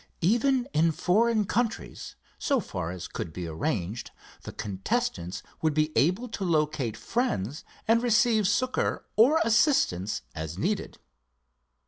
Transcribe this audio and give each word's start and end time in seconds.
Even 0.23 0.67
in 0.73 0.91
foreign 0.91 1.45
countries, 1.45 2.15
so 2.39 2.59
far 2.59 2.89
as 2.89 3.07
could 3.07 3.31
be 3.31 3.45
arranged, 3.45 4.09
the 4.41 4.51
contestants 4.51 5.43
would 5.61 5.75
be 5.75 5.95
able 5.95 6.27
to 6.27 6.43
locate 6.43 6.97
friends 6.97 7.63
and 7.87 8.01
receive 8.01 8.47
succor 8.47 9.05
or 9.15 9.39
assistance 9.45 10.23
as 10.33 10.57
needed. 10.57 10.97